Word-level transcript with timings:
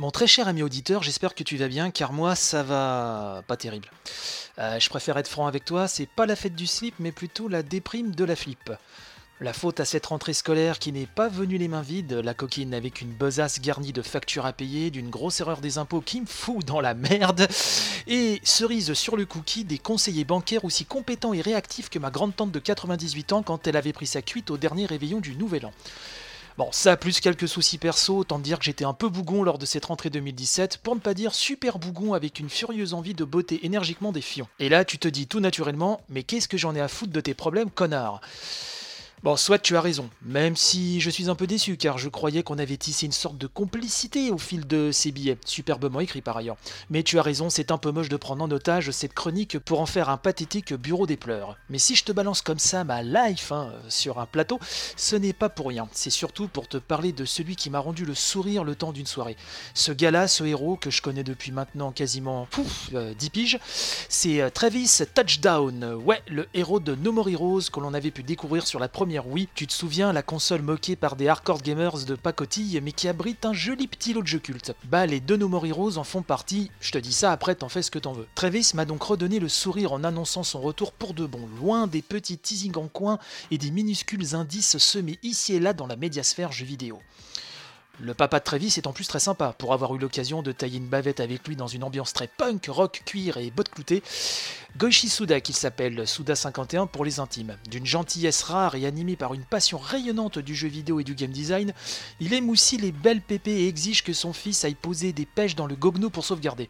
Mon 0.00 0.10
très 0.10 0.26
cher 0.26 0.48
ami 0.48 0.64
auditeur, 0.64 1.04
j'espère 1.04 1.36
que 1.36 1.44
tu 1.44 1.56
vas 1.56 1.68
bien, 1.68 1.92
car 1.92 2.12
moi 2.12 2.34
ça 2.34 2.64
va 2.64 3.44
pas 3.46 3.56
terrible. 3.56 3.88
Euh, 4.58 4.80
je 4.80 4.88
préfère 4.88 5.16
être 5.18 5.28
franc 5.28 5.46
avec 5.46 5.64
toi, 5.64 5.86
c'est 5.86 6.08
pas 6.08 6.26
la 6.26 6.34
fête 6.34 6.56
du 6.56 6.66
slip, 6.66 6.96
mais 6.98 7.12
plutôt 7.12 7.46
la 7.46 7.62
déprime 7.62 8.12
de 8.12 8.24
la 8.24 8.34
flip. 8.34 8.72
La 9.40 9.52
faute 9.52 9.78
à 9.78 9.84
cette 9.84 10.06
rentrée 10.06 10.32
scolaire 10.32 10.80
qui 10.80 10.90
n'est 10.90 11.06
pas 11.06 11.28
venue 11.28 11.58
les 11.58 11.68
mains 11.68 11.82
vides, 11.82 12.12
la 12.12 12.34
coquine 12.34 12.74
avec 12.74 13.02
une 13.02 13.12
besace 13.12 13.60
garnie 13.60 13.92
de 13.92 14.02
factures 14.02 14.46
à 14.46 14.52
payer, 14.52 14.90
d'une 14.90 15.10
grosse 15.10 15.38
erreur 15.38 15.60
des 15.60 15.78
impôts 15.78 16.00
qui 16.00 16.20
me 16.20 16.26
fout 16.26 16.64
dans 16.64 16.80
la 16.80 16.94
merde, 16.94 17.46
et 18.08 18.40
cerise 18.42 18.94
sur 18.94 19.16
le 19.16 19.26
cookie 19.26 19.62
des 19.62 19.78
conseillers 19.78 20.24
bancaires 20.24 20.64
aussi 20.64 20.86
compétents 20.86 21.34
et 21.34 21.40
réactifs 21.40 21.88
que 21.88 22.00
ma 22.00 22.10
grande-tante 22.10 22.50
de 22.50 22.58
98 22.58 23.32
ans 23.32 23.42
quand 23.44 23.68
elle 23.68 23.76
avait 23.76 23.92
pris 23.92 24.08
sa 24.08 24.22
cuite 24.22 24.50
au 24.50 24.56
dernier 24.56 24.86
réveillon 24.86 25.20
du 25.20 25.36
Nouvel 25.36 25.66
An. 25.66 25.72
Bon, 26.56 26.68
ça 26.70 26.96
plus 26.96 27.18
quelques 27.18 27.48
soucis 27.48 27.78
perso, 27.78 28.18
autant 28.18 28.38
dire 28.38 28.60
que 28.60 28.64
j'étais 28.64 28.84
un 28.84 28.92
peu 28.92 29.08
bougon 29.08 29.42
lors 29.42 29.58
de 29.58 29.66
cette 29.66 29.86
rentrée 29.86 30.08
2017, 30.08 30.78
pour 30.78 30.94
ne 30.94 31.00
pas 31.00 31.12
dire 31.12 31.34
super 31.34 31.80
bougon 31.80 32.12
avec 32.14 32.38
une 32.38 32.48
furieuse 32.48 32.94
envie 32.94 33.14
de 33.14 33.24
botter 33.24 33.66
énergiquement 33.66 34.12
des 34.12 34.20
fions. 34.20 34.46
Et 34.60 34.68
là, 34.68 34.84
tu 34.84 34.96
te 34.98 35.08
dis 35.08 35.26
tout 35.26 35.40
naturellement, 35.40 36.00
mais 36.08 36.22
qu'est-ce 36.22 36.46
que 36.46 36.56
j'en 36.56 36.76
ai 36.76 36.80
à 36.80 36.86
foutre 36.86 37.12
de 37.12 37.20
tes 37.20 37.34
problèmes, 37.34 37.70
connard? 37.70 38.20
Bon, 39.24 39.36
soit 39.36 39.58
tu 39.58 39.74
as 39.74 39.80
raison, 39.80 40.10
même 40.20 40.54
si 40.54 41.00
je 41.00 41.08
suis 41.08 41.30
un 41.30 41.34
peu 41.34 41.46
déçu 41.46 41.78
car 41.78 41.96
je 41.96 42.10
croyais 42.10 42.42
qu'on 42.42 42.58
avait 42.58 42.76
tissé 42.76 43.06
une 43.06 43.12
sorte 43.12 43.38
de 43.38 43.46
complicité 43.46 44.30
au 44.30 44.36
fil 44.36 44.66
de 44.66 44.92
ces 44.92 45.12
billets, 45.12 45.38
superbement 45.46 46.00
écrit 46.00 46.20
par 46.20 46.36
ailleurs. 46.36 46.58
Mais 46.90 47.02
tu 47.02 47.18
as 47.18 47.22
raison, 47.22 47.48
c'est 47.48 47.70
un 47.70 47.78
peu 47.78 47.90
moche 47.90 48.10
de 48.10 48.18
prendre 48.18 48.44
en 48.44 48.50
otage 48.50 48.90
cette 48.90 49.14
chronique 49.14 49.58
pour 49.58 49.80
en 49.80 49.86
faire 49.86 50.10
un 50.10 50.18
pathétique 50.18 50.74
bureau 50.74 51.06
des 51.06 51.16
pleurs. 51.16 51.56
Mais 51.70 51.78
si 51.78 51.94
je 51.94 52.04
te 52.04 52.12
balance 52.12 52.42
comme 52.42 52.58
ça 52.58 52.84
ma 52.84 53.02
life 53.02 53.50
hein, 53.50 53.72
sur 53.88 54.18
un 54.18 54.26
plateau, 54.26 54.60
ce 54.94 55.16
n'est 55.16 55.32
pas 55.32 55.48
pour 55.48 55.68
rien, 55.68 55.88
c'est 55.92 56.10
surtout 56.10 56.46
pour 56.46 56.68
te 56.68 56.76
parler 56.76 57.12
de 57.12 57.24
celui 57.24 57.56
qui 57.56 57.70
m'a 57.70 57.78
rendu 57.78 58.04
le 58.04 58.14
sourire 58.14 58.62
le 58.62 58.74
temps 58.74 58.92
d'une 58.92 59.06
soirée. 59.06 59.38
Ce 59.72 59.90
gars-là, 59.90 60.28
ce 60.28 60.44
héros 60.44 60.76
que 60.76 60.90
je 60.90 61.00
connais 61.00 61.24
depuis 61.24 61.50
maintenant 61.50 61.92
quasiment 61.92 62.46
pouf, 62.50 62.90
10 62.90 62.94
euh, 62.94 63.14
piges, 63.32 63.58
c'est 64.10 64.42
euh, 64.42 64.50
Travis 64.50 64.98
Touchdown, 65.14 65.94
ouais, 66.04 66.20
le 66.28 66.46
héros 66.52 66.78
de 66.78 66.94
No 66.94 67.10
More 67.10 67.30
Heroes 67.30 67.70
que 67.72 67.80
l'on 67.80 67.94
avait 67.94 68.10
pu 68.10 68.22
découvrir 68.22 68.66
sur 68.66 68.78
la 68.78 68.88
première 68.88 69.13
oui, 69.26 69.48
tu 69.54 69.66
te 69.66 69.72
souviens, 69.72 70.12
la 70.12 70.22
console 70.22 70.62
moquée 70.62 70.96
par 70.96 71.16
des 71.16 71.28
hardcore 71.28 71.62
gamers 71.62 72.04
de 72.04 72.14
pacotille, 72.14 72.80
mais 72.82 72.92
qui 72.92 73.08
abrite 73.08 73.44
un 73.44 73.52
joli 73.52 73.86
petit 73.86 74.12
lot 74.12 74.22
de 74.22 74.26
jeux 74.26 74.38
cultes. 74.38 74.74
Bah, 74.84 75.06
les 75.06 75.20
deux 75.20 75.36
No 75.36 75.48
More 75.48 75.64
en 75.98 76.04
font 76.04 76.22
partie, 76.22 76.70
je 76.80 76.90
te 76.90 76.98
dis 76.98 77.12
ça, 77.12 77.32
après 77.32 77.54
t'en 77.54 77.68
fais 77.68 77.82
ce 77.82 77.90
que 77.90 77.98
t'en 77.98 78.12
veux. 78.12 78.26
Travis 78.34 78.72
m'a 78.74 78.84
donc 78.84 79.02
redonné 79.02 79.38
le 79.38 79.48
sourire 79.48 79.92
en 79.92 80.04
annonçant 80.04 80.42
son 80.42 80.60
retour 80.60 80.92
pour 80.92 81.14
de 81.14 81.26
bon, 81.26 81.48
loin 81.60 81.86
des 81.86 82.02
petits 82.02 82.38
teasings 82.38 82.76
en 82.76 82.88
coin 82.88 83.18
et 83.50 83.58
des 83.58 83.70
minuscules 83.70 84.34
indices 84.34 84.78
semés 84.78 85.18
ici 85.22 85.54
et 85.54 85.60
là 85.60 85.72
dans 85.72 85.86
la 85.86 85.96
médiasphère 85.96 86.52
jeux 86.52 86.64
vidéo. 86.64 87.00
Le 88.00 88.12
papa 88.12 88.40
de 88.40 88.44
Travis 88.44 88.74
est 88.76 88.88
en 88.88 88.92
plus 88.92 89.06
très 89.06 89.20
sympa, 89.20 89.54
pour 89.56 89.72
avoir 89.72 89.94
eu 89.94 89.98
l'occasion 89.98 90.42
de 90.42 90.50
tailler 90.50 90.78
une 90.78 90.88
bavette 90.88 91.20
avec 91.20 91.46
lui 91.46 91.54
dans 91.54 91.68
une 91.68 91.84
ambiance 91.84 92.12
très 92.12 92.26
punk, 92.26 92.66
rock, 92.68 93.02
cuir 93.06 93.36
et 93.36 93.52
bottes 93.52 93.68
cloutées. 93.68 94.02
Goichi 94.76 95.08
Suda, 95.08 95.40
qu'il 95.40 95.54
s'appelle 95.54 96.04
Suda 96.04 96.34
51 96.34 96.88
pour 96.88 97.04
les 97.04 97.20
intimes. 97.20 97.56
D'une 97.70 97.86
gentillesse 97.86 98.42
rare 98.42 98.74
et 98.74 98.86
animé 98.86 99.14
par 99.14 99.32
une 99.32 99.44
passion 99.44 99.78
rayonnante 99.78 100.40
du 100.40 100.56
jeu 100.56 100.66
vidéo 100.66 100.98
et 100.98 101.04
du 101.04 101.14
game 101.14 101.30
design, 101.30 101.72
il 102.18 102.34
aime 102.34 102.50
aussi 102.50 102.78
les 102.78 102.90
belles 102.90 103.22
pépées 103.22 103.62
et 103.62 103.68
exige 103.68 104.02
que 104.02 104.12
son 104.12 104.32
fils 104.32 104.64
aille 104.64 104.74
poser 104.74 105.12
des 105.12 105.26
pêches 105.26 105.54
dans 105.54 105.68
le 105.68 105.76
gogno 105.76 106.10
pour 106.10 106.24
sauvegarder. 106.24 106.68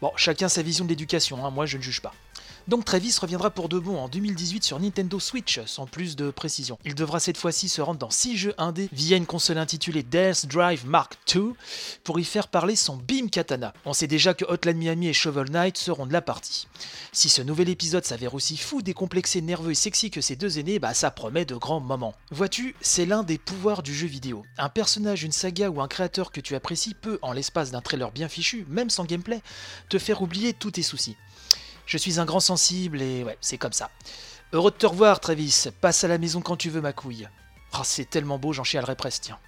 Bon, 0.00 0.10
chacun 0.16 0.48
sa 0.48 0.62
vision 0.62 0.84
de 0.84 0.90
l'éducation, 0.90 1.46
hein, 1.46 1.50
moi 1.50 1.66
je 1.66 1.76
ne 1.76 1.82
juge 1.82 2.02
pas. 2.02 2.12
Donc 2.66 2.86
Travis 2.86 3.14
reviendra 3.20 3.50
pour 3.50 3.68
de 3.68 3.78
bon 3.78 3.98
en 3.98 4.08
2018 4.08 4.64
sur 4.64 4.80
Nintendo 4.80 5.20
Switch, 5.20 5.60
sans 5.66 5.86
plus 5.86 6.16
de 6.16 6.30
précision. 6.30 6.78
Il 6.86 6.94
devra 6.94 7.20
cette 7.20 7.36
fois-ci 7.36 7.68
se 7.68 7.82
rendre 7.82 7.98
dans 7.98 8.08
6 8.08 8.38
jeux 8.38 8.54
indés 8.56 8.88
via 8.90 9.18
une 9.18 9.26
console 9.26 9.58
intitulée 9.58 10.02
Death 10.02 10.46
Drive 10.46 10.86
Mark 10.86 11.18
II 11.34 11.52
pour 12.04 12.18
y 12.18 12.24
faire 12.24 12.48
parler 12.48 12.74
son 12.74 12.96
Beam 12.96 13.28
Katana. 13.28 13.74
On 13.84 13.92
sait 13.92 14.06
déjà 14.06 14.32
que 14.32 14.46
Hotline 14.46 14.78
Miami 14.78 15.08
et 15.08 15.12
Shovel 15.12 15.50
Knight 15.50 15.76
seront 15.76 16.06
de 16.06 16.14
la 16.14 16.22
partie. 16.22 16.66
Si 17.12 17.28
ce 17.28 17.42
nouvel 17.42 17.68
épisode 17.68 18.06
s'avère 18.06 18.32
aussi 18.32 18.56
fou, 18.56 18.80
décomplexé, 18.80 19.42
nerveux 19.42 19.72
et 19.72 19.76
sexy 19.76 20.10
que 20.10 20.22
ses 20.22 20.36
deux 20.36 20.58
aînés, 20.58 20.78
bah 20.78 20.94
ça 20.94 21.10
promet 21.10 21.44
de 21.44 21.56
grands 21.56 21.80
moments. 21.80 22.14
Vois-tu, 22.30 22.74
c'est 22.80 23.04
l'un 23.04 23.24
des 23.24 23.36
pouvoirs 23.36 23.82
du 23.82 23.94
jeu 23.94 24.06
vidéo. 24.06 24.42
Un 24.56 24.70
personnage, 24.70 25.22
une 25.22 25.32
saga 25.32 25.68
ou 25.68 25.82
un 25.82 25.88
créateur 25.88 26.32
que 26.32 26.40
tu 26.40 26.54
apprécies 26.54 26.94
peut, 26.94 27.18
en 27.20 27.32
l'espace 27.32 27.72
d'un 27.72 27.82
trailer 27.82 28.10
bien 28.10 28.28
fichu, 28.28 28.64
même 28.70 28.88
sans 28.88 29.04
gameplay, 29.04 29.42
te 29.90 29.98
faire 29.98 30.22
oublier 30.22 30.54
tous 30.54 30.70
tes 30.70 30.82
soucis. 30.82 31.16
Je 31.86 31.98
suis 31.98 32.18
un 32.18 32.24
grand 32.24 32.40
sensible 32.40 33.02
et 33.02 33.24
ouais, 33.24 33.36
c'est 33.40 33.58
comme 33.58 33.72
ça. 33.72 33.90
Heureux 34.52 34.70
de 34.70 34.76
te 34.76 34.86
revoir, 34.86 35.20
Travis. 35.20 35.66
Passe 35.80 36.04
à 36.04 36.08
la 36.08 36.18
maison 36.18 36.40
quand 36.40 36.56
tu 36.56 36.70
veux, 36.70 36.80
ma 36.80 36.92
couille. 36.92 37.28
Oh, 37.74 37.82
c'est 37.82 38.08
tellement 38.08 38.38
beau, 38.38 38.52
j'en 38.52 38.64
chialerai 38.64 38.94
presque, 38.94 39.22
tiens. 39.22 39.38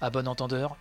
À 0.00 0.10
bon 0.10 0.28
entendeur, 0.28 0.76